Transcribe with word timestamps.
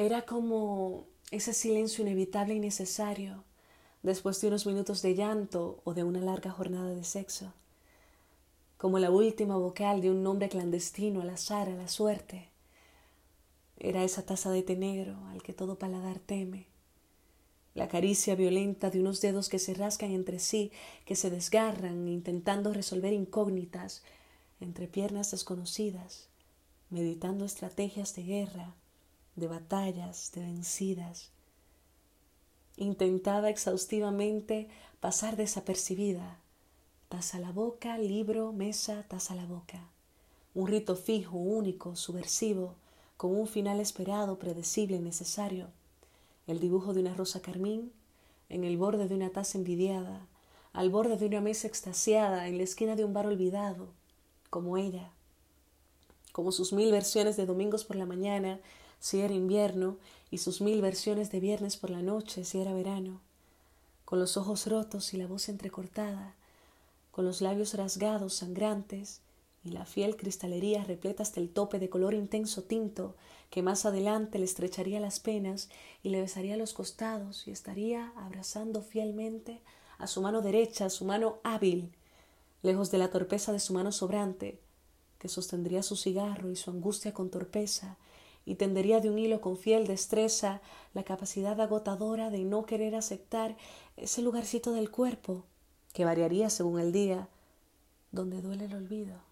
Era 0.00 0.22
como 0.22 1.04
ese 1.30 1.52
silencio 1.52 2.00
inevitable 2.00 2.54
y 2.54 2.58
necesario 2.58 3.44
después 4.02 4.40
de 4.40 4.48
unos 4.48 4.64
minutos 4.64 5.02
de 5.02 5.14
llanto 5.14 5.82
o 5.84 5.92
de 5.92 6.04
una 6.04 6.22
larga 6.22 6.50
jornada 6.50 6.94
de 6.94 7.04
sexo, 7.04 7.52
como 8.78 8.98
la 8.98 9.10
última 9.10 9.58
vocal 9.58 10.00
de 10.00 10.10
un 10.10 10.22
nombre 10.22 10.48
clandestino 10.48 11.20
al 11.20 11.28
azar, 11.28 11.68
a 11.68 11.74
la 11.74 11.86
suerte. 11.86 12.48
Era 13.76 14.02
esa 14.02 14.24
taza 14.24 14.50
de 14.50 14.62
té 14.62 14.74
negro 14.74 15.18
al 15.32 15.42
que 15.42 15.52
todo 15.52 15.78
paladar 15.78 16.18
teme, 16.18 16.66
la 17.74 17.86
caricia 17.88 18.34
violenta 18.34 18.88
de 18.88 19.00
unos 19.00 19.20
dedos 19.20 19.50
que 19.50 19.58
se 19.58 19.74
rascan 19.74 20.12
entre 20.12 20.38
sí, 20.38 20.72
que 21.04 21.14
se 21.14 21.28
desgarran 21.28 22.08
intentando 22.08 22.72
resolver 22.72 23.12
incógnitas 23.12 24.02
entre 24.62 24.88
piernas 24.88 25.30
desconocidas, 25.30 26.30
meditando 26.88 27.44
estrategias 27.44 28.14
de 28.16 28.22
guerra, 28.22 28.74
de 29.40 29.48
batallas, 29.48 30.30
de 30.32 30.42
vencidas. 30.42 31.30
Intentaba 32.76 33.50
exhaustivamente 33.50 34.68
pasar 35.00 35.36
desapercibida. 35.36 36.38
Taza 37.08 37.38
a 37.38 37.40
la 37.40 37.50
boca, 37.50 37.98
libro, 37.98 38.52
mesa, 38.52 39.04
taza 39.08 39.34
a 39.34 39.36
la 39.36 39.46
boca. 39.46 39.88
Un 40.54 40.68
rito 40.68 40.94
fijo, 40.94 41.36
único, 41.36 41.96
subversivo, 41.96 42.74
con 43.16 43.34
un 43.34 43.46
final 43.46 43.80
esperado, 43.80 44.38
predecible 44.38 44.96
y 44.96 45.00
necesario. 45.00 45.68
El 46.46 46.60
dibujo 46.60 46.94
de 46.94 47.00
una 47.00 47.14
rosa 47.14 47.42
carmín 47.42 47.92
en 48.48 48.64
el 48.64 48.76
borde 48.76 49.08
de 49.08 49.14
una 49.14 49.30
taza 49.30 49.58
envidiada, 49.58 50.26
al 50.72 50.90
borde 50.90 51.16
de 51.16 51.26
una 51.26 51.40
mesa 51.40 51.66
extasiada, 51.66 52.48
en 52.48 52.58
la 52.58 52.64
esquina 52.64 52.96
de 52.96 53.04
un 53.04 53.12
bar 53.12 53.26
olvidado, 53.26 53.88
como 54.50 54.76
ella, 54.76 55.10
como 56.32 56.52
sus 56.52 56.72
mil 56.72 56.90
versiones 56.92 57.36
de 57.36 57.46
domingos 57.46 57.84
por 57.84 57.96
la 57.96 58.06
mañana 58.06 58.60
si 59.00 59.20
era 59.20 59.34
invierno 59.34 59.96
y 60.30 60.38
sus 60.38 60.60
mil 60.60 60.80
versiones 60.80 61.32
de 61.32 61.40
viernes 61.40 61.76
por 61.76 61.90
la 61.90 62.02
noche 62.02 62.44
si 62.44 62.60
era 62.60 62.72
verano, 62.72 63.20
con 64.04 64.20
los 64.20 64.36
ojos 64.36 64.66
rotos 64.66 65.12
y 65.14 65.16
la 65.16 65.26
voz 65.26 65.48
entrecortada, 65.48 66.34
con 67.10 67.24
los 67.24 67.40
labios 67.40 67.74
rasgados, 67.74 68.34
sangrantes, 68.34 69.20
y 69.64 69.70
la 69.70 69.84
fiel 69.84 70.16
cristalería 70.16 70.84
repleta 70.84 71.22
hasta 71.22 71.40
el 71.40 71.50
tope 71.50 71.78
de 71.78 71.90
color 71.90 72.14
intenso 72.14 72.62
tinto 72.62 73.14
que 73.50 73.62
más 73.62 73.84
adelante 73.84 74.38
le 74.38 74.44
estrecharía 74.44 75.00
las 75.00 75.20
penas 75.20 75.68
y 76.02 76.08
le 76.08 76.20
besaría 76.20 76.56
los 76.56 76.72
costados 76.72 77.46
y 77.46 77.50
estaría 77.50 78.12
abrazando 78.16 78.80
fielmente 78.80 79.60
a 79.98 80.06
su 80.06 80.22
mano 80.22 80.40
derecha, 80.40 80.86
a 80.86 80.90
su 80.90 81.04
mano 81.04 81.40
hábil, 81.44 81.92
lejos 82.62 82.90
de 82.90 82.98
la 82.98 83.10
torpeza 83.10 83.52
de 83.52 83.60
su 83.60 83.74
mano 83.74 83.92
sobrante, 83.92 84.58
que 85.18 85.28
sostendría 85.28 85.82
su 85.82 85.96
cigarro 85.96 86.50
y 86.50 86.56
su 86.56 86.70
angustia 86.70 87.12
con 87.12 87.28
torpeza, 87.28 87.98
y 88.50 88.56
tendería 88.56 88.98
de 88.98 89.08
un 89.08 89.16
hilo 89.16 89.40
con 89.40 89.56
fiel 89.56 89.86
destreza 89.86 90.60
la 90.92 91.04
capacidad 91.04 91.60
agotadora 91.60 92.30
de 92.30 92.42
no 92.42 92.66
querer 92.66 92.96
aceptar 92.96 93.56
ese 93.96 94.22
lugarcito 94.22 94.72
del 94.72 94.90
cuerpo, 94.90 95.44
que 95.92 96.04
variaría 96.04 96.50
según 96.50 96.80
el 96.80 96.90
día, 96.90 97.28
donde 98.10 98.42
duele 98.42 98.64
el 98.64 98.74
olvido. 98.74 99.29